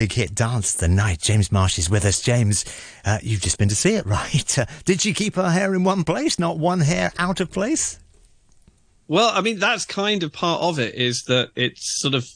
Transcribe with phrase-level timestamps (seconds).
[0.00, 1.20] Big hit Dance the Night.
[1.20, 2.22] James Marsh is with us.
[2.22, 2.64] James,
[3.04, 4.58] uh, you've just been to see it, right?
[4.58, 7.98] Uh, did she keep her hair in one place, not one hair out of place?
[9.08, 12.26] Well, I mean, that's kind of part of it is that it's sort of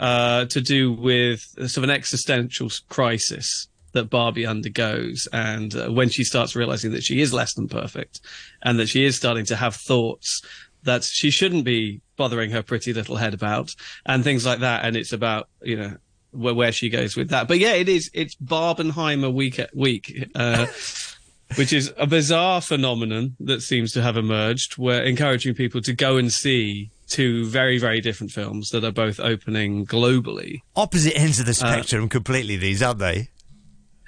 [0.00, 5.28] uh, to do with sort of an existential crisis that Barbie undergoes.
[5.32, 8.22] And uh, when she starts realizing that she is less than perfect
[8.62, 10.42] and that she is starting to have thoughts
[10.82, 13.72] that she shouldn't be bothering her pretty little head about
[14.04, 14.84] and things like that.
[14.84, 15.96] And it's about, you know,
[16.34, 17.48] where, where she goes with that.
[17.48, 18.10] But yeah, it is.
[18.12, 20.66] It's Barbenheimer week week, uh,
[21.56, 24.76] which is a bizarre phenomenon that seems to have emerged.
[24.76, 29.20] Where encouraging people to go and see two very very different films that are both
[29.20, 30.60] opening globally.
[30.74, 32.56] Opposite ends of the uh, spectrum, uh, completely.
[32.56, 33.28] These aren't they?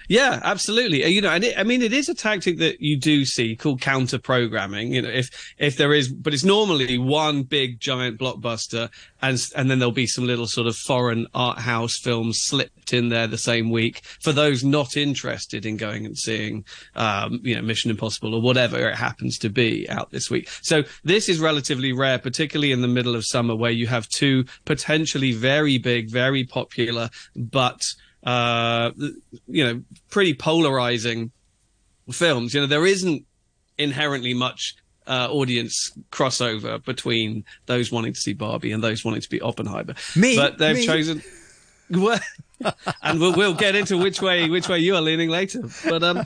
[0.09, 1.05] Yeah, absolutely.
[1.05, 3.57] Uh, you know, and it, I mean, it is a tactic that you do see
[3.57, 4.95] called counter programming.
[4.95, 8.91] You know, if if there is, but it's normally one big giant blockbuster,
[9.23, 13.09] and and then there'll be some little sort of foreign art house films slipped in
[13.09, 17.63] there the same week for those not interested in going and seeing, um, you know,
[17.63, 20.49] Mission Impossible or whatever it happens to be out this week.
[20.63, 24.45] So this is relatively rare, particularly in the middle of summer, where you have two
[24.65, 27.83] potentially very big, very popular, but
[28.27, 28.91] uh,
[29.47, 31.31] you know, pretty polarizing
[32.11, 32.53] films.
[32.53, 33.25] You know, there isn't
[33.79, 34.75] inherently much
[35.07, 39.95] uh, audience crossover between those wanting to see Barbie and those wanting to be Oppenheimer.
[40.17, 40.87] Me, but they've me.
[40.87, 41.23] chosen.
[43.03, 45.63] And we'll, we'll get into which way which way you are leaning later.
[45.85, 46.25] But um,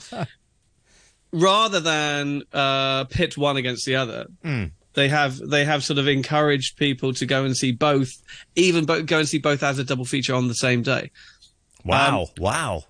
[1.33, 4.70] rather than uh, pit one against the other, mm.
[4.95, 8.23] they have they have sort of encouraged people to go and see both,
[8.55, 11.11] even bo- go and see both as a double feature on the same day.
[11.84, 12.23] Wow!
[12.23, 12.84] Um, wow!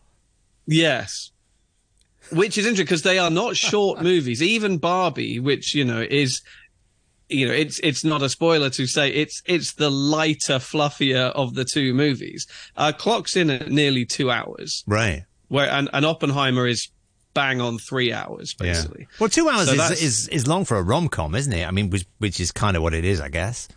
[0.66, 1.30] Yes,
[2.33, 4.42] which is interesting because they are not short movies.
[4.42, 6.42] Even Barbie, which you know is,
[7.28, 11.55] you know, it's it's not a spoiler to say it's it's the lighter, fluffier of
[11.55, 12.46] the two movies.
[12.77, 15.24] Uh, clocks in at nearly two hours, right?
[15.48, 16.88] Where and, and Oppenheimer is
[17.33, 19.02] bang on three hours basically.
[19.02, 19.16] Yeah.
[19.20, 21.66] Well, two hours so is, is is long for a rom com, isn't it?
[21.66, 23.68] I mean, which which is kind of what it is, I guess.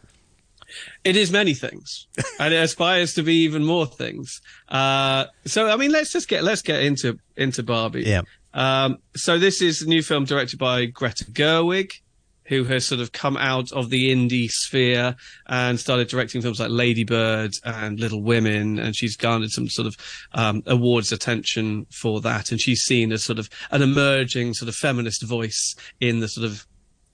[1.03, 2.07] It is many things,
[2.39, 4.41] and it aspires to be even more things.
[4.69, 8.03] Uh, so, I mean, let's just get let's get into into Barbie.
[8.03, 8.21] Yeah.
[8.53, 11.93] Um, so this is a new film directed by Greta Gerwig,
[12.45, 15.15] who has sort of come out of the indie sphere
[15.47, 19.87] and started directing films like Lady Bird and Little Women, and she's garnered some sort
[19.87, 19.95] of
[20.33, 24.75] um, awards attention for that, and she's seen as sort of an emerging sort of
[24.75, 26.67] feminist voice in the sort of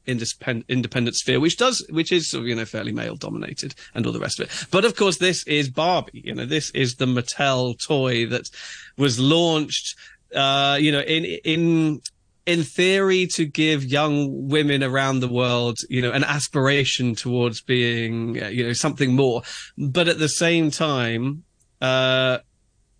[0.09, 4.20] independent, independent sphere, which does, which is, you know, fairly male dominated and all the
[4.20, 4.68] rest of it.
[4.72, 6.22] But of course, this is Barbie.
[6.25, 8.50] You know, this is the Mattel toy that
[8.98, 9.96] was launched,
[10.36, 12.02] uh, you know, in, in,
[12.46, 18.42] in theory to give young women around the world, you know, an aspiration towards being,
[18.42, 19.44] uh, you know, something more.
[19.78, 21.44] But at the same time,
[21.81, 22.40] uh,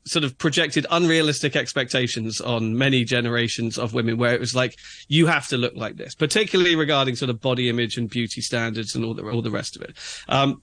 [0.10, 4.78] sort of projected unrealistic expectations on many generations of women where it was like
[5.08, 8.96] you have to look like this particularly regarding sort of body image and beauty standards
[8.96, 9.96] and all the all the rest of it.
[10.28, 10.62] Um,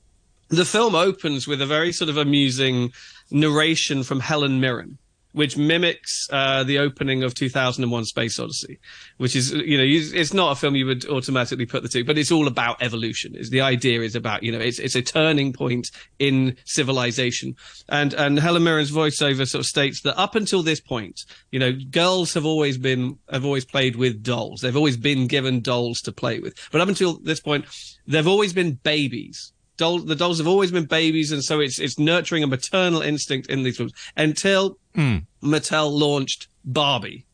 [0.48, 2.92] the film opens with a very sort of amusing
[3.30, 4.98] narration from Helen Mirren
[5.36, 8.78] which mimics uh, the opening of 2001 Space Odyssey,
[9.18, 12.16] which is, you know, it's not a film you would automatically put the two, but
[12.16, 13.36] it's all about evolution.
[13.36, 17.54] Is the idea is about, you know, it's, it's a turning point in civilization.
[17.90, 21.20] And, and Helen Mirren's voiceover sort of states that up until this point,
[21.50, 24.62] you know, girls have always been, have always played with dolls.
[24.62, 26.54] They've always been given dolls to play with.
[26.72, 27.66] But up until this point,
[28.06, 31.98] they've always been babies doll, the dolls have always been babies, and so it's it's
[31.98, 35.24] nurturing a maternal instinct in these films until mm.
[35.42, 37.24] Mattel launched Barbie,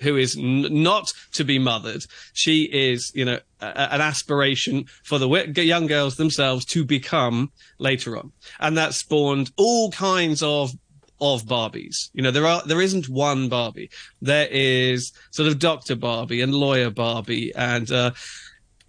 [0.00, 2.04] who is n- not to be mothered.
[2.32, 5.28] She is, you know, a- an aspiration for the
[5.64, 10.72] young girls themselves to become later on, and that spawned all kinds of
[11.20, 12.08] of Barbies.
[12.14, 13.90] You know, there are there isn't one Barbie.
[14.22, 17.90] There is sort of Doctor Barbie and Lawyer Barbie and.
[17.90, 18.12] Uh,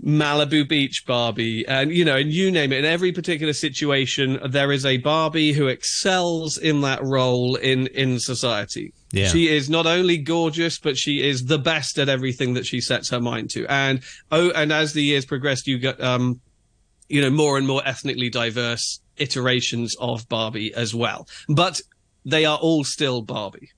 [0.03, 2.79] Malibu Beach Barbie, and you know, and you name it.
[2.79, 8.19] In every particular situation, there is a Barbie who excels in that role in in
[8.19, 8.93] society.
[9.11, 9.27] Yeah.
[9.27, 13.09] She is not only gorgeous, but she is the best at everything that she sets
[13.09, 13.65] her mind to.
[13.67, 16.41] And oh, and as the years progressed, you get um,
[17.11, 21.27] you know, more and more ethnically diverse iterations of Barbie as well.
[21.49, 21.81] But
[22.25, 23.69] they are all still Barbie.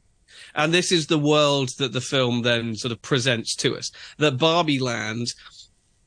[0.56, 3.92] And this is the world that the film then sort of presents to us.
[4.20, 5.34] That Barbie Land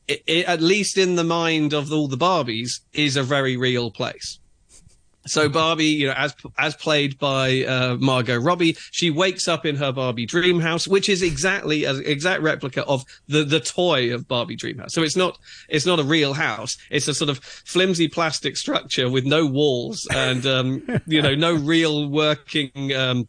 [0.07, 3.91] it, it, at least in the mind of all the Barbies, is a very real
[3.91, 4.39] place.
[5.27, 9.75] So Barbie, you know, as as played by uh, Margot Robbie, she wakes up in
[9.75, 14.27] her Barbie dream house, which is exactly an exact replica of the the toy of
[14.27, 14.93] Barbie dream house.
[14.93, 15.37] So it's not
[15.67, 16.77] it's not a real house.
[16.89, 21.53] It's a sort of flimsy plastic structure with no walls and um, you know no
[21.53, 23.27] real working um,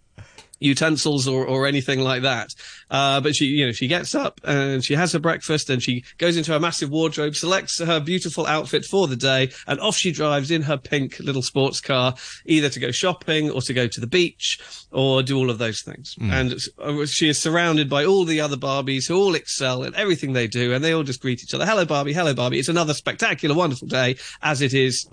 [0.61, 2.55] utensils or, or anything like that.
[2.91, 6.05] Uh, but she, you know, she gets up and she has her breakfast and she
[6.19, 10.13] goes into her massive wardrobe, selects her beautiful outfit for the day, and off she
[10.13, 12.15] drives in her pink little sports car,
[12.47, 14.59] either to go shopping or to go to the beach
[14.91, 16.15] or do all of those things.
[16.21, 16.33] Mm.
[16.33, 20.33] And uh, she is surrounded by all the other Barbies who all excel at everything
[20.33, 21.67] they do, and they all just greet each other.
[21.67, 22.13] Hello, Barbie.
[22.13, 22.59] Hello, Barbie.
[22.59, 25.09] It's another spectacular, wonderful day, as it is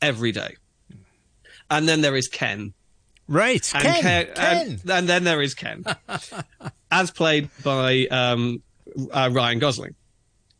[0.00, 0.56] every day.
[1.70, 2.74] And then there is Ken,
[3.30, 4.02] Right, and Ken.
[4.02, 4.68] Ken, Ken.
[4.68, 5.84] And, and, then there is Ken,
[6.90, 8.60] as played by um,
[9.12, 9.94] uh, Ryan Gosling.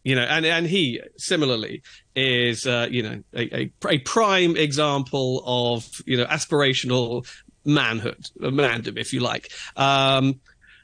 [0.05, 1.83] You know, and and he similarly
[2.15, 7.27] is uh, you know a, a, a prime example of you know aspirational
[7.65, 9.51] manhood, mandem, if you like.
[9.77, 10.41] Um,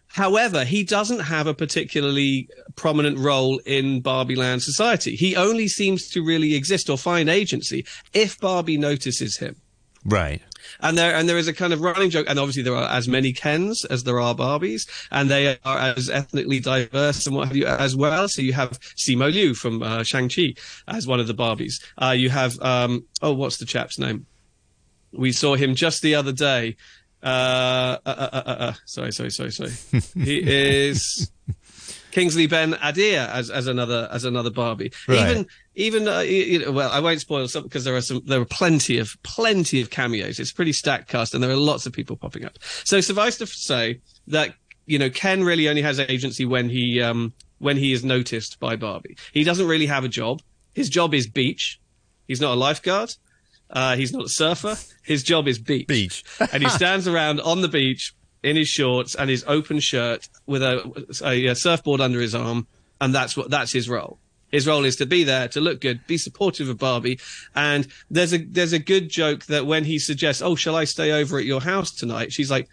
[0.09, 5.15] However, he doesn't have a particularly prominent role in Barbie Land society.
[5.15, 7.85] He only seems to really exist or find agency
[8.15, 9.56] if Barbie notices him.
[10.06, 10.41] Right.
[10.80, 13.08] And there and there is a kind of running joke, and obviously there are as
[13.08, 17.56] many Kens as there are Barbies, and they are as ethnically diverse and what have
[17.56, 18.28] you as well.
[18.28, 20.54] So you have Simu Liu from uh, Shang Chi
[20.88, 21.82] as one of the Barbies.
[22.00, 24.26] Uh, you have um, oh, what's the chap's name?
[25.12, 26.76] We saw him just the other day.
[27.22, 29.72] Uh, uh, uh, uh, uh sorry, sorry, sorry, sorry.
[30.14, 31.30] he is
[32.16, 34.90] Kingsley Ben-Adir as as another as another Barbie.
[35.06, 35.18] Right.
[35.18, 38.40] Even even uh, you know, well, I won't spoil some because there are some there
[38.40, 40.40] are plenty of plenty of cameos.
[40.40, 42.58] It's pretty stacked cast, and there are lots of people popping up.
[42.84, 44.54] So suffice to say that
[44.86, 48.76] you know Ken really only has agency when he um when he is noticed by
[48.76, 49.18] Barbie.
[49.34, 50.40] He doesn't really have a job.
[50.72, 51.78] His job is beach.
[52.28, 53.14] He's not a lifeguard.
[53.68, 54.76] Uh, he's not a surfer.
[55.02, 55.86] His job is beach.
[55.86, 56.24] Beach.
[56.52, 60.62] and he stands around on the beach in his shorts and his open shirt with
[60.62, 62.67] a, a, a surfboard under his arm,
[63.00, 64.19] and that's what that's his role.
[64.50, 67.19] His role is to be there, to look good, be supportive of Barbie.
[67.55, 71.12] And there's a there's a good joke that when he suggests, "Oh, shall I stay
[71.12, 72.69] over at your house tonight?" She's like,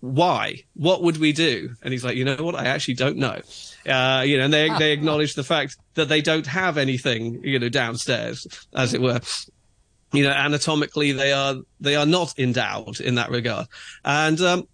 [0.00, 0.64] "Why?
[0.74, 2.54] What would we do?" And he's like, "You know what?
[2.54, 3.40] I actually don't know."
[3.88, 7.58] Uh, you know, and they they acknowledge the fact that they don't have anything, you
[7.58, 9.20] know, downstairs, as it were.
[10.12, 13.66] You know, anatomically, they are they are not endowed in that regard.
[14.04, 14.68] And um,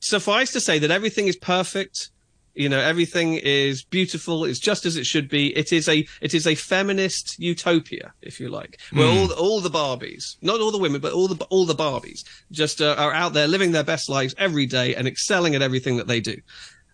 [0.00, 2.10] suffice to say that everything is perfect.
[2.54, 4.44] You know everything is beautiful.
[4.44, 5.56] It's just as it should be.
[5.56, 9.16] It is a it is a feminist utopia if you like where mm.
[9.16, 12.82] all all the barbies not all the women but all the all the barbies just
[12.82, 16.08] uh, are out there living their best lives every day and excelling at everything that
[16.08, 16.36] they do.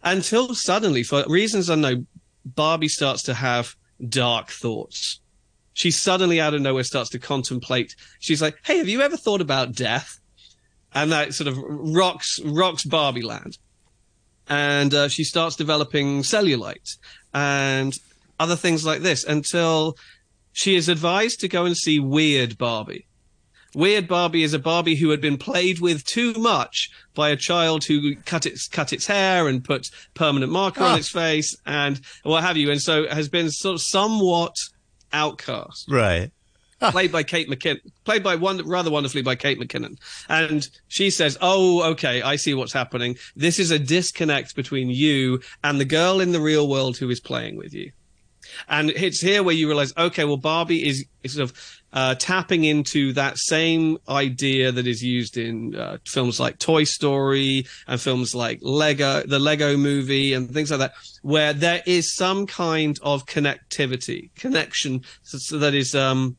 [0.04, 2.06] Until suddenly for reasons unknown
[2.44, 3.74] barbie starts to have
[4.08, 5.20] dark thoughts.
[5.72, 7.96] She suddenly out of nowhere starts to contemplate.
[8.20, 10.20] She's like hey have you ever thought about death
[10.96, 13.58] and that sort of rocks rocks Barbie Land.
[14.48, 16.96] And uh, she starts developing cellulite
[17.34, 17.96] and
[18.40, 19.96] other things like this until
[20.52, 23.06] she is advised to go and see Weird Barbie.
[23.75, 27.84] Weird Barbie is a Barbie who had been played with too much by a child
[27.84, 30.96] who cut its cut its hair and put permanent marker on ah.
[30.96, 34.56] its face and what have you, and so has been sort of somewhat
[35.12, 35.90] outcast.
[35.90, 36.31] Right.
[36.90, 39.99] played by Kate McKinnon, played by one rather wonderfully by Kate McKinnon.
[40.28, 43.17] And she says, "Oh, okay, I see what's happening.
[43.34, 47.20] This is a disconnect between you and the girl in the real world who is
[47.20, 47.93] playing with you."
[48.69, 52.64] And it's here where you realize, okay, well, Barbie is, is sort of uh, tapping
[52.64, 58.34] into that same idea that is used in uh, films like Toy Story and films
[58.34, 60.92] like Lego, the Lego movie and things like that,
[61.23, 66.37] where there is some kind of connectivity, connection so, so that is, um,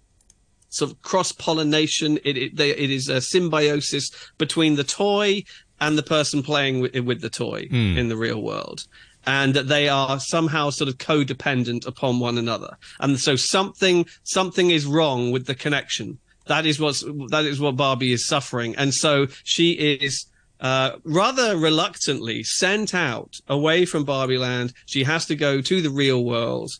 [0.78, 2.18] sort of cross pollination.
[2.24, 5.44] It, it, it is a symbiosis between the toy
[5.80, 7.98] and the person playing with, with the toy mm.
[7.98, 8.86] in the real world.
[9.26, 12.78] And that they are somehow sort of codependent upon one another.
[13.02, 16.20] And so something, something is wrong with the connection.
[16.46, 18.74] That is what's, that is what Barbie is suffering.
[18.78, 20.28] And so she is,
[20.62, 24.74] uh, rather reluctantly sent out away from Barbie Land.
[24.86, 26.72] She has to go to the real world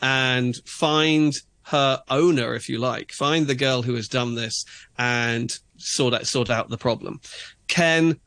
[0.00, 1.34] and find
[1.64, 4.64] her owner, if you like, find the girl who has done this
[4.98, 7.20] and sort out, sort out the problem.
[7.68, 8.18] Ken,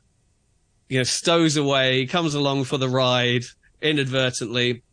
[0.89, 3.43] you know, stows away, comes along for the ride
[3.81, 4.83] inadvertently,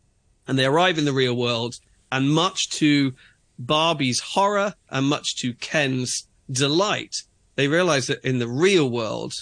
[0.47, 1.75] and they arrive in the real world.
[2.11, 3.13] And much to
[3.57, 7.15] Barbie's horror and much to Ken's delight,
[7.55, 9.33] they realize that in the real world,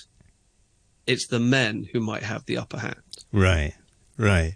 [1.07, 3.01] it's the men who might have the upper hand.
[3.31, 3.73] Right,
[4.17, 4.55] right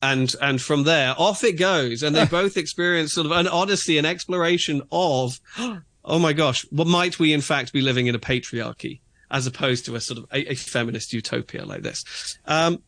[0.00, 3.98] and and from there off it goes and they both experience sort of an odyssey
[3.98, 5.40] an exploration of
[6.08, 9.00] oh my gosh, well, might we in fact be living in a patriarchy
[9.30, 12.38] as opposed to a sort of a, a feminist utopia like this?
[12.46, 12.82] Um,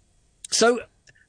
[0.50, 0.80] so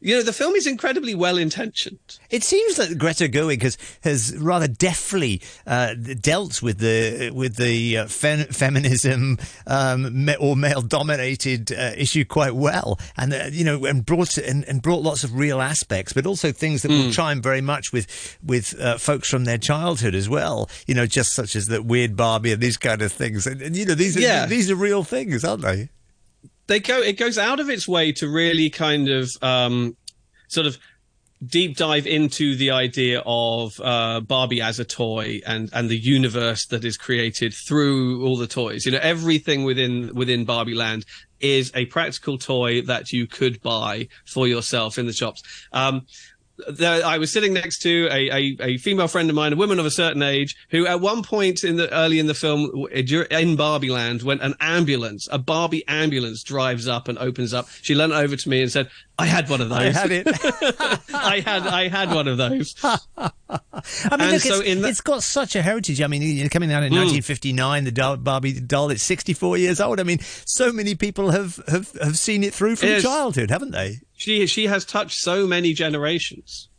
[0.01, 2.20] you know, the film is incredibly well intentioned.
[2.31, 8.00] It seems that Greta Gerwig has, has rather deftly uh, dealt with the with the
[8.00, 13.86] uh, fem- feminism um, or male dominated uh, issue quite well, and uh, you know,
[13.86, 16.98] and brought and, and, brought lots of real aspects, but also things that mm.
[16.98, 17.12] will hmm.
[17.12, 20.67] chime very much with with uh, folks from their childhood as well.
[20.88, 23.75] You know, just such as that weird Barbie and these kind of things, and, and
[23.75, 24.48] you know, these are yeah.
[24.48, 25.89] these are real things, aren't they?
[26.68, 29.96] They go it goes out of its way to really kind of um,
[30.48, 30.77] sort of
[31.44, 36.68] deep dive into the idea of uh, Barbie as a toy and and the universe
[36.68, 38.86] that is created through all the toys.
[38.86, 41.06] You know, everything within within Barbie Land
[41.39, 45.41] is a practical toy that you could buy for yourself in the shops.
[45.74, 46.06] Um,
[46.70, 49.79] there, I was sitting next to a, a, a, female friend of mine, a woman
[49.79, 53.03] of a certain age, who at one point in the early in the film eh,
[53.31, 57.96] in Barbie Land, when an ambulance, a Barbie ambulance, drives up and opens up, she
[57.96, 58.89] leant over to me and said,
[59.21, 59.77] "I had one of those.
[59.79, 60.27] I had it.
[61.13, 65.23] I had I had one of those." I mean, look, so it's, the, it's got
[65.23, 66.01] such a heritage.
[66.01, 67.03] I mean, you're coming out in mm.
[67.03, 68.91] 1959, the doll, Barbie doll.
[68.91, 69.99] It's 64 years old.
[69.99, 73.99] I mean, so many people have have, have seen it through from childhood, haven't they?
[74.21, 76.69] she she has touched so many generations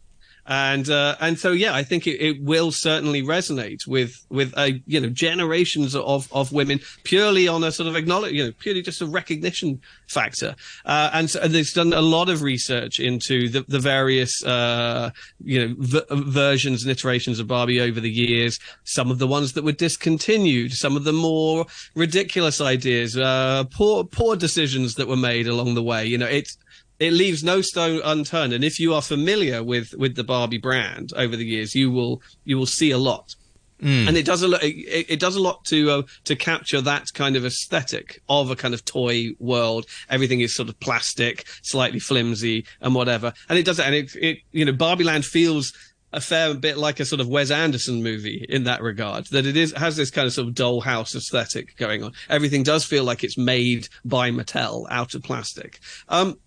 [0.47, 4.71] and uh, and so yeah, I think it, it, will certainly resonate with with uh,
[4.87, 8.83] you know generations of of women purely on a sort of acknowledge you know purely
[8.83, 10.57] just a recognition factor.
[10.85, 15.11] Uh, and, so, there's done a lot of research into the the various uh,
[15.45, 18.59] you know v- versions and iterations of Barbie over the years.
[18.83, 24.03] Some of the ones that were discontinued, some of the more ridiculous ideas, uh, poor
[24.03, 26.05] poor decisions that were made along the way.
[26.05, 26.59] You know, it's
[27.03, 28.53] it leaves no stone unturned.
[28.53, 32.23] And if you are familiar with with the Barbie brand over the years, you will
[32.45, 33.35] you will see a lot.
[33.83, 34.07] Mm.
[34.07, 34.63] And it does a lot.
[34.63, 38.57] It, it does a lot to uh, to capture that kind of aesthetic of a
[38.57, 39.87] kind of toy world.
[40.09, 43.33] Everything is sort of plastic, slightly flimsy, and whatever.
[43.49, 43.87] And it does it.
[43.87, 45.73] And it, it you know, Barbie Land feels
[46.13, 49.27] a fair bit like a sort of Wes Anderson movie in that regard.
[49.27, 52.13] That it is has this kind of sort of dollhouse aesthetic going on.
[52.29, 55.81] Everything does feel like it's made by Mattel out of plastic.
[56.09, 56.39] Um,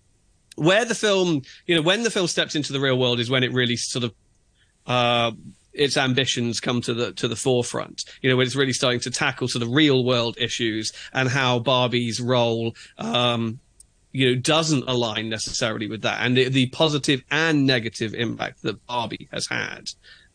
[0.56, 3.44] where the film, you know, when the film steps into the real world is when
[3.44, 4.14] it really sort of,
[4.86, 5.32] uh,
[5.72, 8.04] its ambitions come to the to the forefront.
[8.22, 11.58] You know, when it's really starting to tackle sort of real world issues and how
[11.58, 13.60] Barbie's role, um,
[14.12, 18.84] you know, doesn't align necessarily with that, and the, the positive and negative impact that
[18.86, 19.90] Barbie has had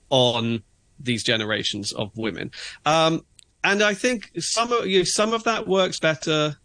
[0.10, 0.62] on
[1.00, 2.52] these generations of women.
[2.86, 3.26] Um,
[3.64, 6.58] and I think some of you know, some of that works better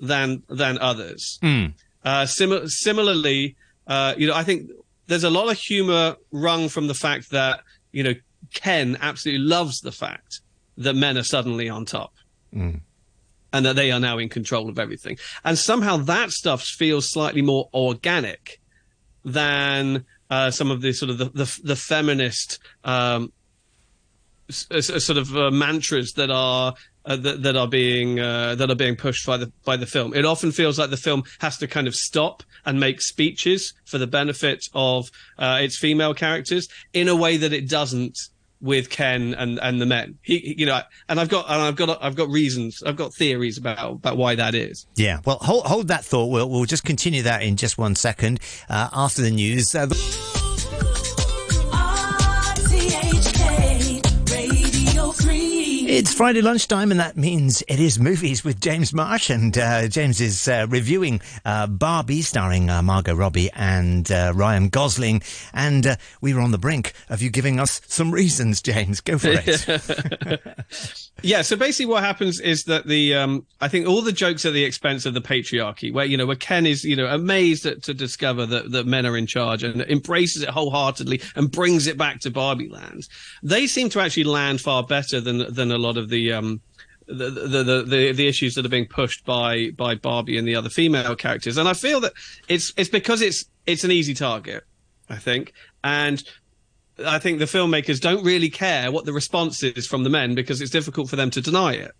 [0.00, 1.38] than than others.
[1.42, 1.74] Mm.
[2.04, 3.56] Uh, sim- similarly,
[3.86, 4.70] uh, you know, I think
[5.06, 7.60] there's a lot of humor wrung from the fact that
[7.92, 8.14] you know
[8.54, 10.40] Ken absolutely loves the fact
[10.76, 12.12] that men are suddenly on top.
[12.54, 12.80] Mm.
[13.54, 15.18] And that they are now in control of everything.
[15.44, 18.58] And somehow that stuff feels slightly more organic
[19.26, 23.30] than uh, some of the sort of the, the, the feminist um,
[24.48, 26.72] s- s- sort of uh, mantras that are
[27.04, 30.14] uh, that, that, are being uh, that are being pushed by the by the film.
[30.14, 33.98] It often feels like the film has to kind of stop and make speeches for
[33.98, 38.16] the benefit of uh, its female characters in a way that it doesn't
[38.62, 40.18] with Ken and, and the men.
[40.22, 43.58] He, you know, and I've got and I've got I've got reasons, I've got theories
[43.58, 44.86] about about why that is.
[44.94, 46.26] Yeah, well, hold hold that thought.
[46.26, 48.40] We'll we'll just continue that in just one second
[48.70, 49.74] uh, after the news.
[49.74, 49.88] Uh,
[55.94, 59.28] It's Friday lunchtime, and that means it is movies with James Marsh.
[59.28, 64.70] And uh, James is uh, reviewing uh, Barbie, starring uh, Margot Robbie and uh, Ryan
[64.70, 65.22] Gosling.
[65.52, 69.02] And uh, we were on the brink of you giving us some reasons, James.
[69.02, 70.40] Go for it.
[71.22, 71.42] yeah.
[71.42, 74.64] So basically, what happens is that the um, I think all the jokes at the
[74.64, 77.92] expense of the patriarchy, where you know where Ken is you know amazed at, to
[77.92, 82.20] discover that that men are in charge and embraces it wholeheartedly and brings it back
[82.20, 83.08] to Barbie Land.
[83.42, 86.60] They seem to actually land far better than than a lot of the um,
[87.06, 90.70] the, the, the, the, issues that are being pushed by, by Barbie and the other
[90.70, 91.56] female characters.
[91.56, 92.12] And I feel that
[92.48, 94.64] it's, it's because it's, it's an easy target,
[95.10, 95.52] I think.
[95.84, 96.22] And
[97.04, 100.60] I think the filmmakers don't really care what the response is from the men because
[100.60, 101.92] it's difficult for them to deny it,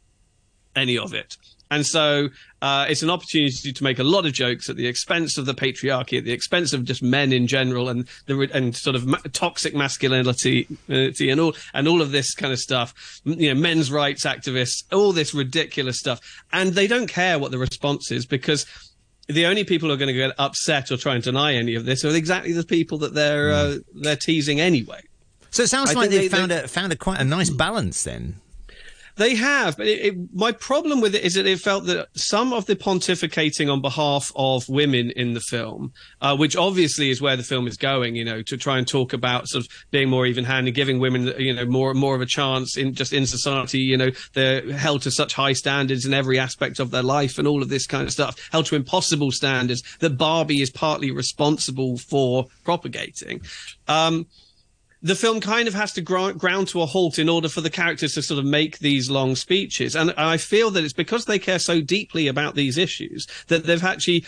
[0.77, 1.37] any of it.
[1.73, 2.29] And so
[2.61, 5.55] uh, it's an opportunity to make a lot of jokes at the expense of the
[5.55, 9.17] patriarchy, at the expense of just men in general, and the and sort of ma-
[9.33, 13.23] toxic masculinity and all and all of this kind of stuff.
[13.25, 16.21] You know, men's rights activists, all this ridiculous stuff,
[16.53, 18.67] and they don't care what the response is because
[19.29, 21.87] the only people who are going to get upset or try and deny any of
[21.87, 25.01] this are exactly the people that they're uh, they're teasing anyway.
[25.51, 27.49] So it sounds I like they, they found they, a found a quite a nice
[27.49, 28.42] balance then.
[29.17, 32.53] They have, but it, it, my problem with it is that it felt that some
[32.53, 35.93] of the pontificating on behalf of women in the film,
[36.23, 39.13] uh, which obviously is where the film is going, you know, to try and talk
[39.13, 42.77] about sort of being more even-handed, giving women, you know, more more of a chance
[42.77, 43.81] in just in society.
[43.81, 47.47] You know, they're held to such high standards in every aspect of their life, and
[47.47, 51.99] all of this kind of stuff, held to impossible standards that Barbie is partly responsible
[51.99, 53.43] for propagating.
[53.89, 54.27] Um,
[55.03, 57.71] the film kind of has to ground, ground to a halt in order for the
[57.71, 59.97] characters to sort of make these long speeches.
[59.97, 63.83] And I feel that it's because they care so deeply about these issues that they've
[63.83, 64.25] actually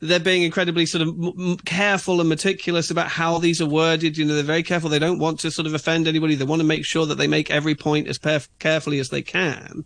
[0.00, 4.18] they're being incredibly sort of m- careful and meticulous about how these are worded.
[4.18, 4.90] You know, they're very careful.
[4.90, 6.34] They don't want to sort of offend anybody.
[6.34, 9.22] They want to make sure that they make every point as perf- carefully as they
[9.22, 9.84] can.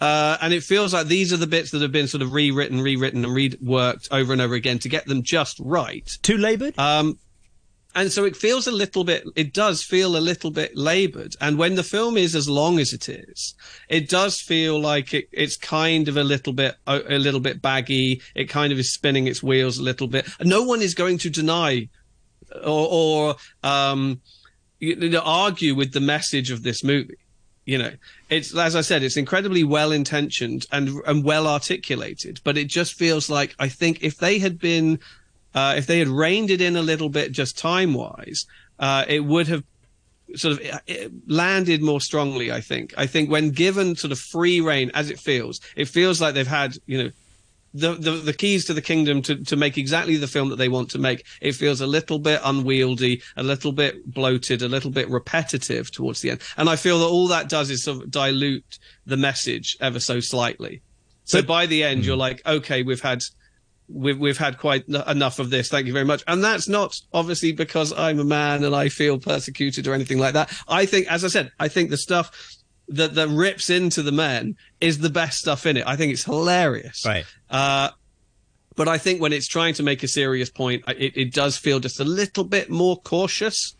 [0.00, 2.80] Uh, and it feels like these are the bits that have been sort of rewritten,
[2.80, 6.18] rewritten, and reworked over and over again to get them just right.
[6.22, 6.78] Too laboured?
[6.78, 7.18] Um,
[7.94, 11.34] and so it feels a little bit it does feel a little bit labored.
[11.40, 13.54] And when the film is as long as it is
[13.88, 18.20] it does feel like it, it's kind of a little bit a, little bit baggy.
[18.34, 20.26] It kind of is spinning its wheels a little bit.
[20.40, 21.88] No one is going to deny
[22.64, 24.20] or, or um,
[24.78, 27.16] you know, argue with the message of this movie.
[27.64, 27.92] You know
[28.32, 32.94] it's as i said it's incredibly well intentioned and and well articulated but it just
[32.94, 34.98] feels like i think if they had been
[35.54, 38.46] uh, if they had reined it in a little bit, just time wise,
[38.78, 39.64] uh, it would have
[40.34, 40.82] sort of
[41.26, 42.50] landed more strongly.
[42.50, 42.94] I think.
[42.96, 46.46] I think when given sort of free reign, as it feels, it feels like they've
[46.46, 47.10] had you know.
[47.74, 50.68] The, the, the keys to the kingdom to, to make exactly the film that they
[50.68, 51.24] want to make.
[51.40, 56.20] It feels a little bit unwieldy, a little bit bloated, a little bit repetitive towards
[56.20, 56.40] the end.
[56.58, 60.20] And I feel that all that does is sort of dilute the message ever so
[60.20, 60.82] slightly.
[61.24, 62.04] So but, by the end, mm.
[62.04, 63.22] you're like, okay, we've had
[63.92, 65.68] we've we've had quite enough of this.
[65.68, 66.22] Thank you very much.
[66.26, 70.34] And that's not obviously because I'm a man and I feel persecuted or anything like
[70.34, 70.52] that.
[70.68, 72.30] I think, as I said, I think the stuff
[72.88, 75.86] that that rips into the men is the best stuff in it.
[75.86, 77.04] I think it's hilarious.
[77.06, 77.24] Right.
[77.50, 77.90] Uh,
[78.74, 81.78] but I think when it's trying to make a serious point, it, it does feel
[81.78, 83.76] just a little bit more cautious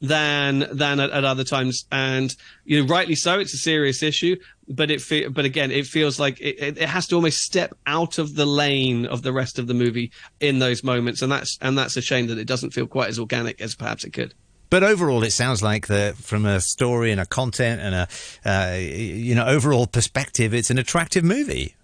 [0.00, 1.86] than than at, at, other times.
[1.90, 2.34] And
[2.64, 3.38] you know, rightly so.
[3.38, 4.36] It's a serious issue,
[4.68, 7.74] but it fe- but again, it feels like it, it, it, has to almost step
[7.86, 10.10] out of the lane of the rest of the movie
[10.40, 13.18] in those moments, and that's and that's a shame that it doesn't feel quite as
[13.18, 14.34] organic as perhaps it could.
[14.70, 18.08] But overall, it sounds like the from a story and a content and a
[18.44, 21.76] uh, you know overall perspective, it's an attractive movie.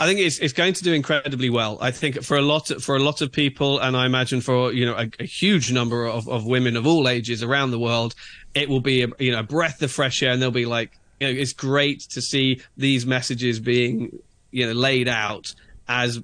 [0.00, 1.76] I think it's it's going to do incredibly well.
[1.78, 4.86] I think for a lot for a lot of people, and I imagine for you
[4.86, 8.14] know a, a huge number of, of women of all ages around the world,
[8.54, 10.98] it will be a, you know a breath of fresh air, and they'll be like,
[11.20, 14.18] you know, it's great to see these messages being
[14.50, 15.54] you know laid out
[15.86, 16.18] as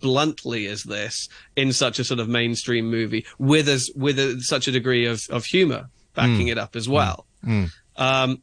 [0.00, 4.68] bluntly as this in such a sort of mainstream movie with as with a, such
[4.68, 6.52] a degree of of humor backing mm.
[6.52, 7.24] it up as well.
[7.42, 7.70] Mm.
[7.96, 8.42] Um,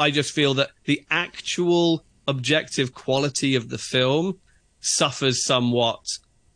[0.00, 4.38] I just feel that the actual objective quality of the film
[4.80, 6.00] suffers somewhat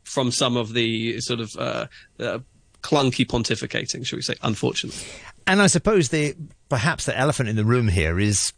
[0.04, 1.86] from some of the sort of uh,
[2.18, 2.38] uh,
[2.82, 5.00] clunky pontificating, shall we say, unfortunately.
[5.46, 6.34] And I suppose the
[6.68, 8.52] perhaps the elephant in the room here is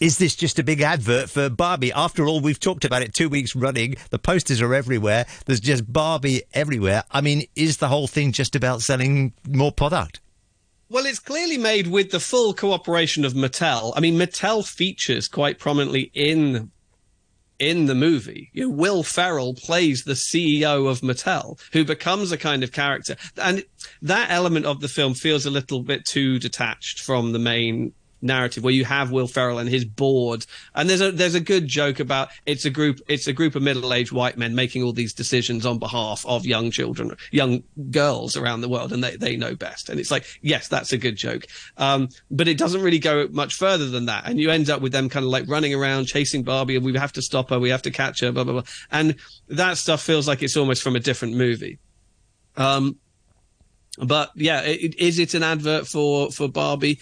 [0.00, 1.92] is this just a big advert for Barbie?
[1.92, 3.96] After all, we've talked about it two weeks running.
[4.08, 5.26] The posters are everywhere.
[5.44, 7.04] There's just Barbie everywhere.
[7.10, 10.20] I mean, is the whole thing just about selling more product?
[10.90, 13.92] Well, it's clearly made with the full cooperation of Mattel.
[13.94, 16.72] I mean, Mattel features quite prominently in
[17.60, 18.50] in the movie.
[18.52, 23.16] You know, Will Ferrell plays the CEO of Mattel, who becomes a kind of character,
[23.36, 23.64] and
[24.02, 28.64] that element of the film feels a little bit too detached from the main narrative
[28.64, 32.00] where you have Will Ferrell and his board, and there's a there's a good joke
[32.00, 35.12] about it's a group it's a group of middle aged white men making all these
[35.12, 39.54] decisions on behalf of young children, young girls around the world, and they they know
[39.54, 39.88] best.
[39.88, 43.54] And it's like yes, that's a good joke, um, but it doesn't really go much
[43.54, 46.42] further than that, and you end up with them kind of like running around chasing
[46.42, 48.62] Barbie, and we have to stop her, we have to catch her, blah blah blah,
[48.90, 49.16] and
[49.48, 51.78] that stuff feels like it's almost from a different movie.
[52.56, 52.98] Um,
[53.98, 57.00] but yeah, it, is it an advert for for Barbie?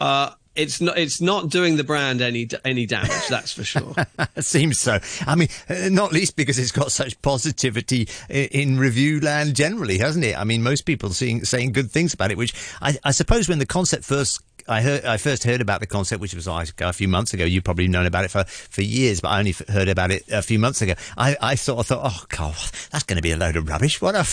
[0.00, 3.94] Uh, it's not it's not doing the brand any any damage that's for sure.
[4.38, 4.98] Seems so.
[5.26, 10.24] I mean uh, not least because it's got such positivity in review land generally hasn't
[10.24, 10.38] it?
[10.38, 13.58] I mean most people seeing saying good things about it which i, I suppose when
[13.58, 16.92] the concept first I heard I first heard about the concept, which was like a
[16.92, 17.44] few months ago.
[17.44, 20.42] You've probably known about it for, for years, but I only heard about it a
[20.42, 20.94] few months ago.
[21.16, 22.56] I, I sort of thought, oh god,
[22.90, 24.00] that's going to be a load of rubbish.
[24.00, 24.26] What a,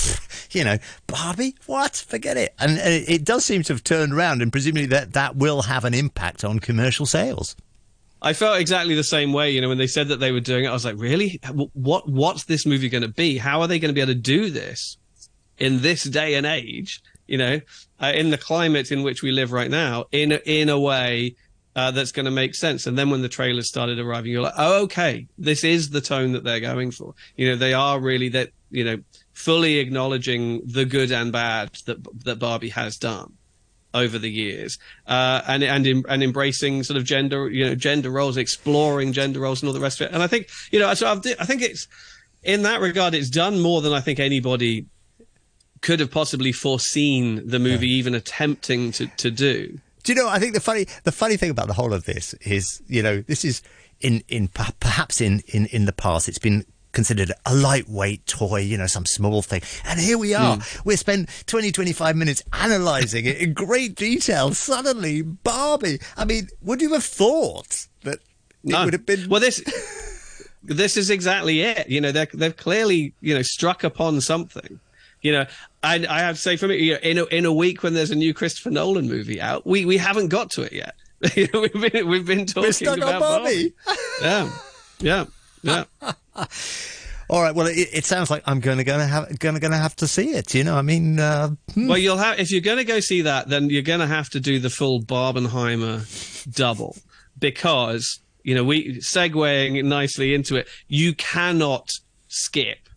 [0.52, 1.96] you know, Barbie, what?
[1.96, 2.54] Forget it.
[2.60, 5.86] And, it, it does seem to have turned around, and presumably that that will have
[5.86, 7.56] an impact on commercial sales.
[8.22, 10.66] I felt exactly the same way, you know, when they said that they were doing
[10.66, 10.68] it.
[10.68, 11.40] I was like, really?
[11.74, 12.08] What?
[12.08, 13.38] What's this movie going to be?
[13.38, 14.98] How are they going to be able to do this
[15.58, 17.02] in this day and age?
[17.32, 17.62] You know,
[18.04, 21.36] uh, in the climate in which we live right now in in a way
[21.76, 22.88] uh, that's going to make sense.
[22.88, 26.34] And then when the trailers started arriving, you're like, oh, okay, this is the tone
[26.34, 27.14] that they're going for.
[27.38, 28.98] You know, they are really that, you know,
[29.34, 33.34] fully acknowledging the good and bad that that Barbie has done
[33.94, 38.38] over the years, uh, and and and embracing sort of gender, you know, gender roles,
[38.38, 40.14] exploring gender roles, and all the rest of it.
[40.14, 41.88] And I think, you know, so I've, I think it's
[42.44, 44.86] in that regard, it's done more than I think anybody
[45.82, 47.98] could have possibly foreseen the movie yeah.
[47.98, 49.80] even attempting to to do.
[50.04, 50.30] Do you know?
[50.30, 53.22] I think the funny the funny thing about the whole of this is, you know,
[53.22, 53.62] this is
[54.00, 58.78] in in perhaps in in in the past it's been considered a lightweight toy, you
[58.78, 59.62] know, some small thing.
[59.86, 60.58] And here we are.
[60.58, 60.86] Mm.
[60.86, 64.54] We spent 20, 25 minutes analysing it in great detail.
[64.54, 66.00] Suddenly, Barbie.
[66.18, 68.20] I mean, would you have thought that it
[68.64, 68.84] no.
[68.84, 69.30] would have been.
[69.30, 69.64] Well, this.
[70.64, 71.90] this is exactly it.
[71.90, 74.80] You know, they've clearly, you know, struck upon something.
[75.22, 75.46] You know,
[75.84, 77.94] I, I have to say for me, you know, in a, in a week when
[77.94, 80.96] there's a new Christopher Nolan movie out, we, we haven't got to it yet.
[81.54, 83.74] we've been we've been talking about Barbie.
[84.22, 84.52] yeah,
[85.00, 85.26] yeah,
[85.62, 85.84] yeah.
[87.30, 87.56] All right.
[87.56, 90.08] Well, it, it, sounds like I'm going to gonna have going to gonna have to
[90.08, 90.54] see it.
[90.54, 91.88] You know, I mean, uh, hmm.
[91.88, 94.30] well, you'll have if you're going to go see that, then you're going to have
[94.32, 96.98] to do the full Barbenheimer double
[97.40, 100.68] because you know we segueing nicely into it.
[100.88, 101.92] You cannot
[102.28, 102.90] skip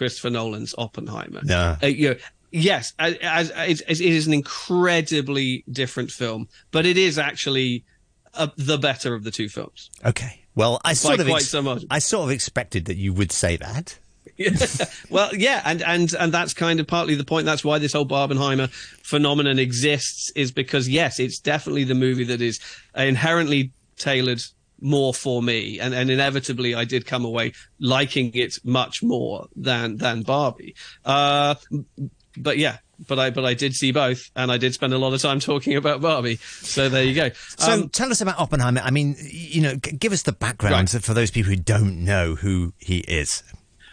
[0.00, 1.42] Christopher Nolan's Oppenheimer.
[1.44, 1.76] No.
[1.82, 2.16] Uh, you know,
[2.50, 7.84] yes, as, as, as, it is an incredibly different film, but it is actually
[8.32, 9.90] uh, the better of the two films.
[10.02, 10.40] Okay.
[10.54, 13.98] Well, I sort of ex- so I sort of expected that you would say that.
[15.10, 17.44] well, yeah, and and and that's kind of partly the point.
[17.44, 22.40] That's why this whole Barbenheimer phenomenon exists, is because yes, it's definitely the movie that
[22.40, 22.58] is
[22.96, 24.42] inherently tailored
[24.80, 29.96] more for me, and, and inevitably I did come away liking it much more than
[29.96, 30.74] than Barbie.
[31.04, 31.54] Uh,
[32.36, 35.12] but yeah, but I but I did see both, and I did spend a lot
[35.12, 36.36] of time talking about Barbie.
[36.36, 37.30] So there you go.
[37.58, 38.80] So um, tell us about Oppenheimer.
[38.84, 41.02] I mean, you know, g- give us the background right.
[41.02, 43.42] for those people who don't know who he is.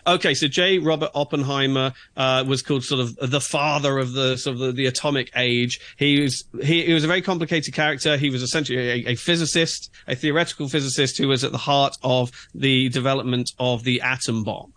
[0.07, 0.77] Okay, so J.
[0.77, 4.85] Robert Oppenheimer uh, was called sort of the father of the sort of the, the
[4.85, 5.81] atomic age.
[5.97, 8.15] He was he, he, was a very complicated character.
[8.15, 12.31] He was essentially a, a, physicist, a theoretical physicist who was at the heart of
[12.55, 14.73] the development of the atom bomb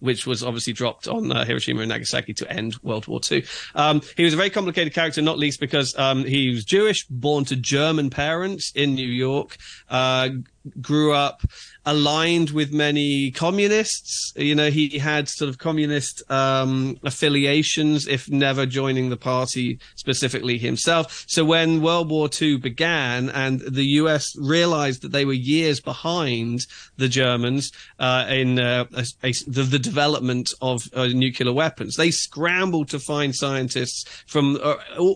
[0.00, 3.44] which was obviously dropped on uh, Hiroshima and Nagasaki to end World War II.
[3.74, 7.44] Um, he was a very complicated character, not least because um, he was Jewish, born
[7.46, 9.56] to German parents in New York,
[9.88, 10.28] uh,
[10.80, 11.42] grew up
[11.88, 14.32] aligned with many communists.
[14.36, 20.58] You know, he had sort of communist um, affiliations, if never joining the party specifically
[20.58, 21.24] himself.
[21.26, 26.66] So when World War II began and the US realized that they were years behind
[26.98, 32.10] the Germans uh, in uh, a, a, the, the, development of uh, nuclear weapons, they
[32.10, 34.74] scrambled to find scientists from uh,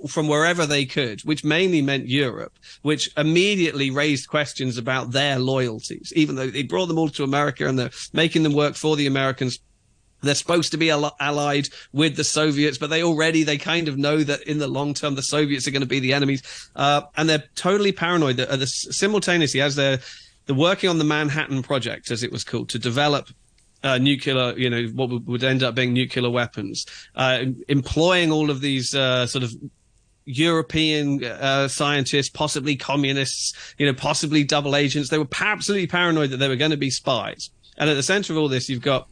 [0.09, 6.13] from wherever they could, which mainly meant Europe, which immediately raised questions about their loyalties,
[6.17, 9.07] even though they brought them all to America and they're making them work for the
[9.07, 9.59] Americans.
[10.23, 14.19] They're supposed to be allied with the Soviets, but they already they kind of know
[14.19, 16.43] that in the long term the Soviets are going to be the enemies,
[16.77, 19.99] uh, and they're totally paranoid that uh, the, simultaneously as they're
[20.47, 23.29] they're working on the Manhattan Project, as it was called, to develop
[23.83, 28.61] uh, nuclear, you know, what would end up being nuclear weapons, uh, employing all of
[28.61, 29.53] these uh, sort of
[30.25, 35.11] European uh, scientists, possibly communists, you know, possibly double agents.
[35.11, 37.51] They were absolutely paranoid that they were going to be spies.
[37.77, 39.09] And at the center of all this, you've got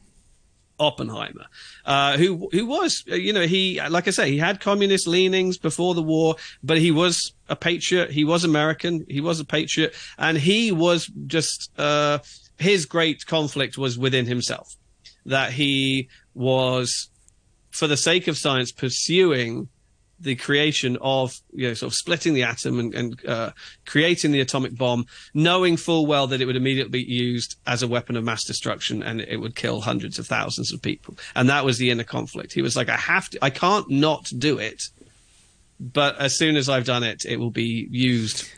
[0.81, 1.45] Oppenheimer,
[1.85, 5.59] uh, who who was, uh, you know, he like I say, he had communist leanings
[5.59, 8.11] before the war, but he was a patriot.
[8.11, 9.05] He was American.
[9.09, 12.21] He was a patriot, and he was just uh,
[12.59, 14.75] his great conflict was within himself,
[15.27, 17.11] that he was,
[17.71, 19.69] for the sake of science, pursuing
[20.21, 23.51] the creation of you know sort of splitting the atom and, and uh,
[23.87, 27.89] creating the atomic bomb, knowing full well that it would immediately be used as a
[27.89, 31.17] weapon of mass destruction and it would kill hundreds of thousands of people.
[31.35, 32.53] And that was the inner conflict.
[32.53, 34.89] He was like, I have to, I can't not do it,
[35.79, 38.49] but as soon as I've done it, it will be used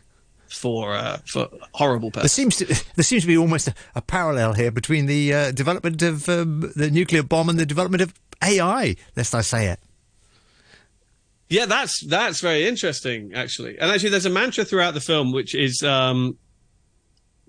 [0.48, 2.36] for uh, for horrible purposes.
[2.36, 5.50] There seems to there seems to be almost a, a parallel here between the uh,
[5.52, 9.80] development of um, the nuclear bomb and the development of AI, lest I say it.
[11.52, 13.78] Yeah, that's that's very interesting, actually.
[13.78, 16.38] And actually, there's a mantra throughout the film, which is um,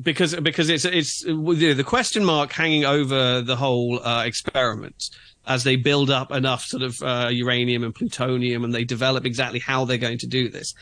[0.01, 5.09] because because it's it's the question mark hanging over the whole uh, experiment
[5.47, 9.59] as they build up enough sort of uh, uranium and plutonium, and they develop exactly
[9.59, 10.73] how they're going to do this.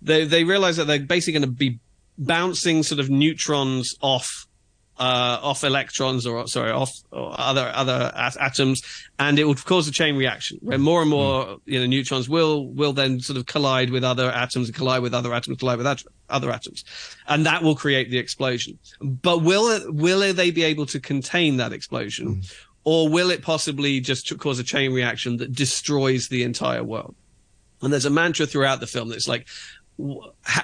[0.00, 1.80] They they realize that they're basically going to be
[2.16, 4.46] bouncing sort of neutrons off
[5.00, 8.82] uh, off electrons or sorry off or other other atoms,
[9.18, 12.66] and it would cause a chain reaction where more and more you know neutrons will
[12.68, 15.86] will then sort of collide with other atoms and collide with other atoms, collide with
[15.86, 16.84] at- other atoms,
[17.28, 18.78] and that will create the explosion.
[19.00, 22.42] But will it, will they be able to contain that explosion,
[22.84, 27.14] or will it possibly just cause a chain reaction that destroys the entire world?
[27.82, 29.48] And there's a mantra throughout the film that's like,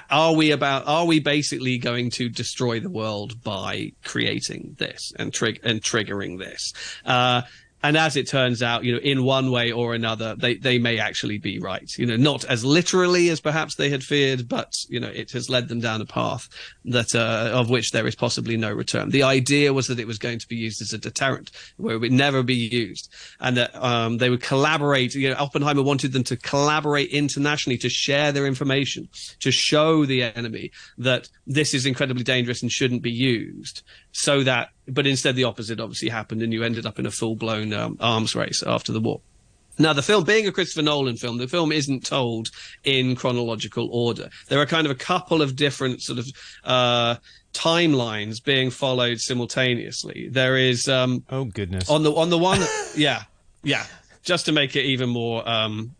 [0.09, 5.33] are we about are we basically going to destroy the world by creating this and
[5.33, 6.73] trig- and triggering this?
[7.05, 7.41] Uh,
[7.83, 10.97] and as it turns out, you know, in one way or another, they, they may
[10.97, 11.95] actually be right.
[11.97, 15.49] You know, not as literally as perhaps they had feared, but you know, it has
[15.49, 16.49] led them down a path
[16.85, 19.09] that uh, of which there is possibly no return.
[19.09, 21.99] The idea was that it was going to be used as a deterrent, where it
[21.99, 25.13] would never be used, and that um, they would collaborate.
[25.13, 29.07] You know, Oppenheimer wanted them to collaborate internationally to share their information,
[29.41, 33.83] to show the enemy that this is incredibly dangerous and shouldn't be used,
[34.17, 37.71] so that but instead the opposite obviously happened and you ended up in a full-blown
[37.71, 39.21] um, arms race after the war
[39.79, 42.49] now, the film, being a Christopher Nolan film, the film isn't told
[42.83, 44.29] in chronological order.
[44.47, 46.27] There are kind of a couple of different sort of
[46.63, 47.15] uh,
[47.53, 50.29] timelines being followed simultaneously.
[50.31, 52.61] There is, um, oh goodness, on the on the one,
[52.95, 53.23] yeah,
[53.63, 53.85] yeah,
[54.23, 55.93] just to make it even more, um,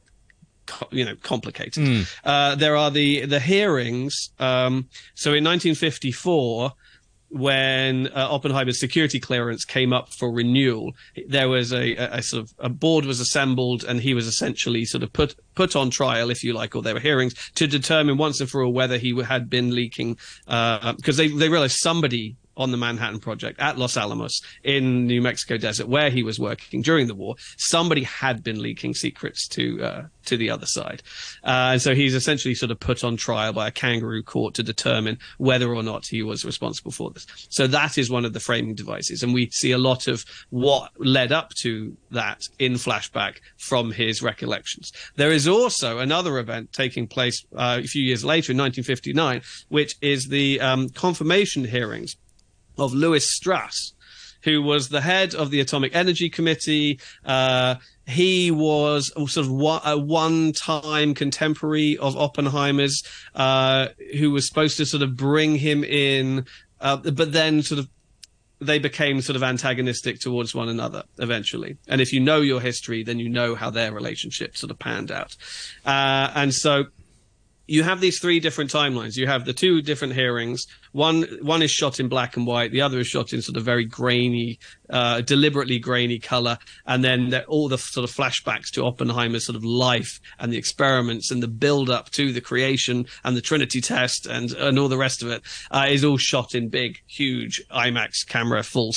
[0.66, 1.84] co- you know, complicated.
[1.84, 2.16] Mm.
[2.24, 4.32] Uh, there are the the hearings.
[4.40, 6.74] Um, so in 1954
[7.30, 10.94] when uh, Oppenheimer's security clearance came up for renewal,
[11.28, 14.86] there was a, a, a, sort of a board was assembled, and he was essentially
[14.86, 18.18] sort of put put on trial, if you like, or there were hearings to determine
[18.18, 20.14] once and for all whether he had been leaking,
[20.46, 25.22] because uh, they they realized somebody on the Manhattan Project at Los Alamos in New
[25.22, 29.84] Mexico desert, where he was working during the war, somebody had been leaking secrets to
[29.84, 31.02] uh, to the other side,
[31.44, 34.64] uh, and so he's essentially sort of put on trial by a kangaroo court to
[34.64, 37.26] determine whether or not he was responsible for this.
[37.50, 40.92] So that is one of the framing devices, and we see a lot of what
[41.00, 44.92] led up to that in flashback from his recollections.
[45.16, 49.96] There is also another event taking place uh, a few years later in 1959, which
[50.02, 52.18] is the um, confirmation hearings
[52.78, 53.94] of Lewis Strauss,
[54.44, 57.00] who was the head of the Atomic Energy Committee.
[57.26, 63.04] Uh, he was sort of one, a one-time contemporary of Oppenheimer's,
[63.36, 63.88] uh,
[64.18, 66.46] who was supposed to sort of bring him in,
[66.80, 67.90] uh, but then sort of
[68.60, 71.78] they became sort of antagonistic towards one another eventually.
[71.88, 75.12] And if you know your history, then you know how their relationship sort of panned
[75.12, 75.36] out.
[75.86, 76.86] Uh, and so
[77.68, 79.18] you have these three different timelines.
[79.18, 80.66] You have the two different hearings.
[80.94, 82.72] One one is shot in black and white.
[82.72, 86.58] The other is shot in sort of very grainy, uh, deliberately grainy color.
[86.86, 91.30] And then all the sort of flashbacks to Oppenheimer's sort of life and the experiments
[91.30, 94.98] and the build up to the creation and the Trinity test and and all the
[94.98, 98.94] rest of it uh, is all shot in big, huge IMAX camera, full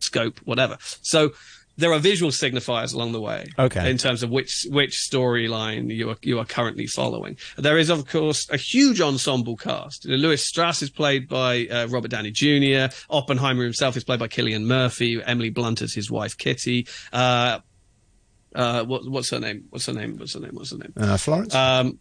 [0.00, 0.76] scope, whatever.
[0.80, 1.30] So
[1.78, 3.46] there are visual signifiers along the way.
[3.58, 3.88] Okay.
[3.90, 7.38] In terms of which which storyline you are you are currently following.
[7.56, 10.04] There is of course a huge ensemble cast.
[10.04, 12.92] Lewis Strauss is played by uh, Robert Downey Jr.
[13.08, 15.22] Oppenheimer himself is played by Cillian Murphy.
[15.24, 16.86] Emily Blunt is his wife Kitty.
[17.12, 17.60] Uh,
[18.54, 19.66] uh, what, what's her name?
[19.70, 20.18] What's her name?
[20.18, 20.50] What's her name?
[20.54, 20.92] What's her name?
[20.96, 21.54] Uh, Florence.
[21.54, 21.98] Um,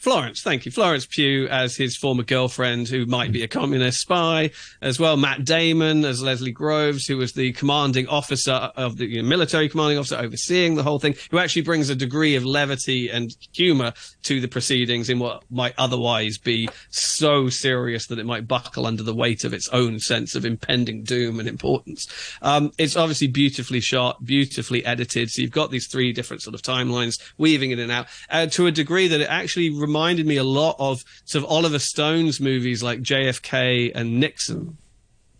[0.00, 0.72] Florence, thank you.
[0.72, 5.18] Florence Pugh as his former girlfriend, who might be a communist spy, as well.
[5.18, 9.68] Matt Damon as Leslie Groves, who was the commanding officer of the you know, military
[9.68, 13.92] commanding officer overseeing the whole thing, who actually brings a degree of levity and humor
[14.22, 19.02] to the proceedings in what might otherwise be so serious that it might buckle under
[19.02, 22.06] the weight of its own sense of impending doom and importance.
[22.40, 25.30] Um, it's obviously beautifully shot, beautifully edited.
[25.30, 28.66] So you've got these three different sort of timelines weaving in and out uh, to
[28.66, 32.80] a degree that it actually reminded me a lot of sort of Oliver Stone's movies
[32.80, 34.78] like JFK and Nixon.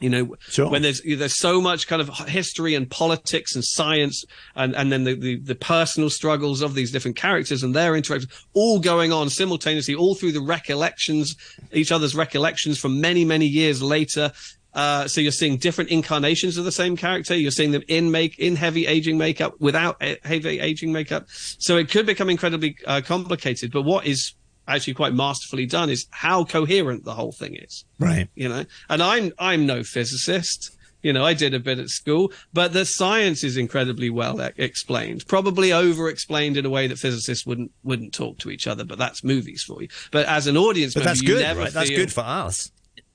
[0.00, 0.70] You know, sure.
[0.70, 4.24] when there's there's so much kind of history and politics and science,
[4.56, 8.32] and, and then the, the, the personal struggles of these different characters and their interactions,
[8.54, 11.36] all going on simultaneously, all through the recollections,
[11.70, 14.32] each other's recollections from many many years later.
[14.72, 17.34] Uh, so you're seeing different incarnations of the same character.
[17.34, 21.26] You're seeing them in make in heavy aging makeup, without heavy aging makeup.
[21.28, 23.70] So it could become incredibly uh, complicated.
[23.72, 24.32] But what is
[24.74, 27.84] actually quite masterfully done is how coherent the whole thing is.
[27.98, 28.28] Right.
[28.34, 30.76] You know, and I'm I'm no physicist.
[31.02, 35.26] You know, I did a bit at school, but the science is incredibly well explained.
[35.26, 38.84] Probably over-explained in a way that physicists wouldn't wouldn't talk to each other.
[38.84, 39.88] But that's movies for you.
[40.10, 41.56] But as an audience, but member, that's good, right?
[41.56, 42.70] Feel, that's good for us.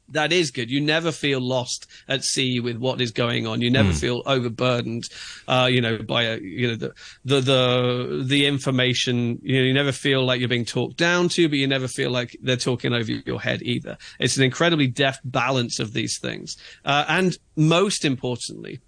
[0.09, 0.69] That is good.
[0.69, 3.61] You never feel lost at sea with what is going on.
[3.61, 5.09] You never feel overburdened,
[5.47, 9.39] uh, you know, by a, you know the the the the information.
[9.43, 12.11] You know, you never feel like you're being talked down to, but you never feel
[12.11, 13.97] like they're talking over your head either.
[14.19, 18.81] It's an incredibly deft balance of these things, uh, and most importantly,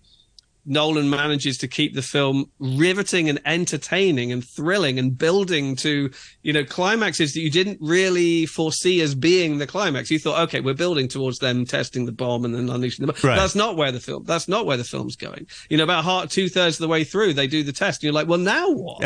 [0.68, 6.12] Nolan manages to keep the film riveting and entertaining and thrilling and building to,
[6.44, 10.12] you know, climaxes that you didn't really foresee as being the climax.
[10.12, 13.22] You thought, okay, we're building towards them testing the bomb and then unleashing the bomb.
[13.24, 13.38] Right.
[13.38, 15.48] That's not where the film, that's not where the film's going.
[15.70, 18.04] You know, about half, two thirds of the way through, they do the test and
[18.04, 19.04] you're like, well, now what?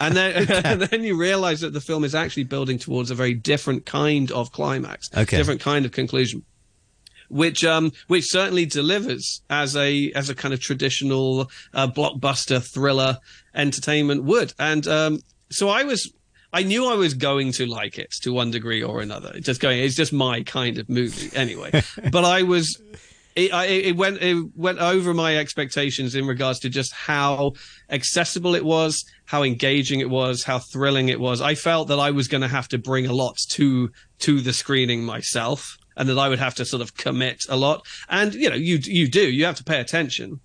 [0.00, 3.34] And then, and then you realize that the film is actually building towards a very
[3.34, 5.36] different kind of climax, Okay.
[5.36, 6.44] different kind of conclusion
[7.34, 13.18] which um which certainly delivers as a as a kind of traditional uh, blockbuster thriller
[13.54, 14.54] entertainment would.
[14.58, 15.18] And um
[15.50, 16.12] so i was
[16.52, 19.38] i knew i was going to like it to one degree or another.
[19.40, 21.82] Just going it's just my kind of movie anyway.
[22.12, 22.80] But i was
[23.34, 27.54] it, I, it went it went over my expectations in regards to just how
[27.90, 31.40] accessible it was, how engaging it was, how thrilling it was.
[31.40, 34.52] I felt that I was going to have to bring a lot to to the
[34.52, 37.86] screening myself, and that I would have to sort of commit a lot.
[38.08, 40.40] And you know, you you do you have to pay attention.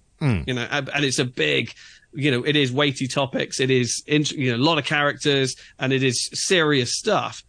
[0.45, 1.73] You know, and and it's a big.
[2.11, 3.59] You know, it is weighty topics.
[3.59, 7.43] It is, you know, a lot of characters, and it is serious stuff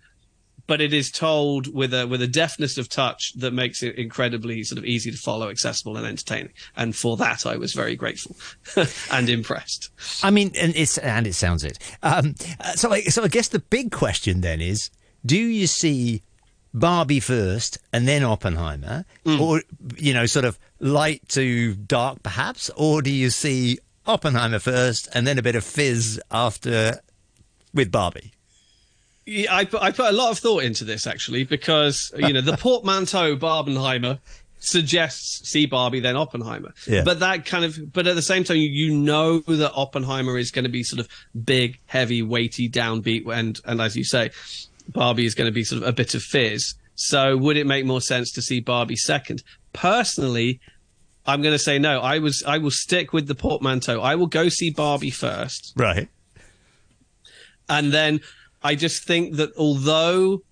[0.71, 4.63] but it is told with a with a deftness of touch that makes it incredibly
[4.63, 6.53] sort of easy to follow, accessible, and entertaining.
[6.77, 8.37] And for that, I was very grateful
[9.11, 9.91] and impressed.
[10.23, 11.77] I mean, and it's and it sounds it.
[12.05, 14.91] Um, uh, so, I, so I guess the big question then is:
[15.27, 16.23] Do you see
[16.73, 19.41] Barbie first and then Oppenheimer, mm.
[19.41, 19.63] or
[19.97, 25.27] you know, sort of light to dark, perhaps, or do you see Oppenheimer first and
[25.27, 27.01] then a bit of fizz after
[27.75, 28.33] with Barbie?
[29.27, 32.41] Yeah, I put I put a lot of thought into this actually because you know
[32.41, 34.19] the portmanteau Barbenheimer
[34.59, 36.73] suggests see Barbie then Oppenheimer.
[36.87, 37.03] Yeah.
[37.05, 40.65] But that kind of but at the same time you know that Oppenheimer is going
[40.65, 41.09] to be sort of
[41.45, 44.31] big, heavy, weighty, downbeat and and as you say,
[44.93, 46.75] Barbie is going to be sort of a bit of fizz.
[46.95, 49.43] So would it make more sense to see Barbie second?
[49.73, 50.61] Personally,
[51.27, 52.01] I'm going to say no.
[52.01, 54.01] I was I will stick with the portmanteau.
[54.01, 55.73] I will go see Barbie first.
[55.77, 56.09] Right.
[57.69, 58.21] And then
[58.63, 60.43] I just think that although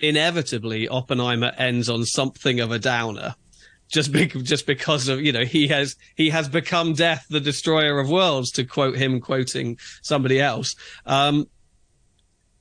[0.00, 3.36] inevitably Oppenheimer ends on something of a downer,
[3.92, 8.00] just be- just because of you know he has he has become death, the destroyer
[8.00, 10.74] of worlds, to quote him quoting somebody else.
[11.06, 11.46] Um,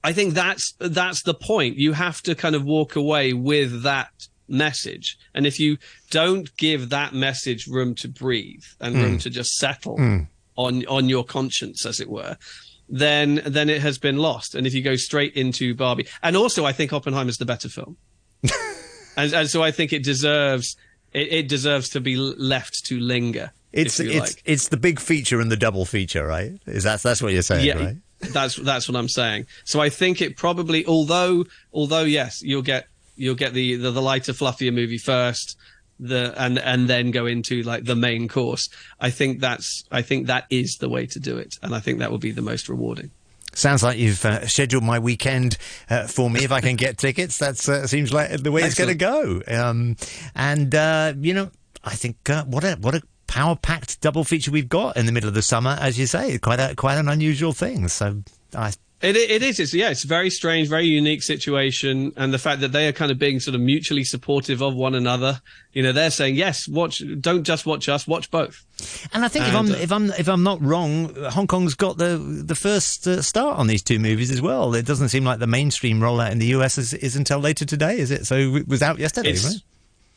[0.04, 1.78] I think that's that's the point.
[1.78, 5.78] You have to kind of walk away with that message, and if you
[6.10, 9.18] don't give that message room to breathe and room hmm.
[9.18, 10.20] to just settle hmm.
[10.56, 12.38] on on your conscience, as it were,
[12.90, 14.56] then then it has been lost.
[14.56, 17.98] And if you go straight into Barbie, and also I think Oppenheimer's the better film,
[19.18, 20.76] and, and so I think it deserves
[21.14, 23.52] it, it deserves to be left to linger.
[23.72, 24.44] It's it's like.
[24.46, 26.60] it's the big feature and the double feature, right?
[26.66, 27.98] Is that that's what you're saying, yeah, right?
[28.22, 29.48] That's that's what I'm saying.
[29.66, 34.02] So I think it probably, although although yes, you'll get you'll get the the, the
[34.02, 35.58] lighter, fluffier movie first.
[36.04, 38.70] The and and then go into like the main course.
[39.00, 42.00] I think that's I think that is the way to do it, and I think
[42.00, 43.12] that will be the most rewarding.
[43.54, 45.58] Sounds like you've uh, scheduled my weekend
[45.90, 46.44] uh, for me.
[46.44, 49.42] If I can get tickets, that uh, seems like the way it's going to go.
[49.48, 49.98] Um,
[50.34, 51.52] and uh, you know,
[51.84, 53.02] I think uh, what a what a
[53.32, 56.38] power packed double feature we've got in the middle of the summer, as you say,
[56.38, 57.88] quite a quite an unusual thing.
[57.88, 58.22] So
[58.54, 58.74] I.
[59.02, 59.60] It, it is.
[59.60, 62.14] It's, yeah, it's a very strange, very unique situation.
[62.18, 64.94] And the fact that they are kind of being sort of mutually supportive of one
[64.94, 65.42] another.
[65.74, 68.64] You know, they're saying, yes, watch, don't just watch us, watch both.
[69.12, 71.98] And I think if I'm uh, if I'm if I'm not wrong, Hong Kong's got
[71.98, 74.76] the the first uh, start on these two movies as well.
[74.76, 77.98] It doesn't seem like the mainstream rollout in the US is, is until later today,
[77.98, 78.28] is it?
[78.28, 79.64] So it was out yesterday, right?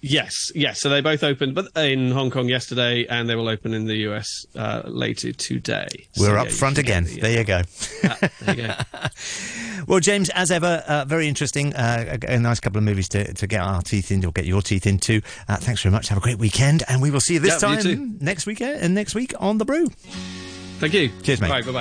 [0.00, 0.80] Yes, yes.
[0.80, 3.96] So they both opened, but in Hong Kong yesterday, and they will open in the
[4.11, 5.87] US uh, later today.
[6.18, 7.04] We're yeah, up you front again.
[7.04, 7.62] the, uh, There you go.
[8.04, 8.74] ah, there you go.
[9.87, 11.74] Well, James, as ever, uh, very interesting.
[11.74, 14.46] Uh, a, a nice couple of movies to, to get our teeth into, or get
[14.46, 15.20] your teeth into.
[15.46, 16.09] Uh, thanks very much.
[16.09, 18.16] Have a great weekend, and we will see you this Yeah, you time too.
[18.24, 18.62] next week.
[18.62, 19.88] Uh, next week on the Brew.
[20.78, 21.11] Thank you.
[21.22, 21.66] Cheers, mate.
[21.66, 21.80] Bye bye.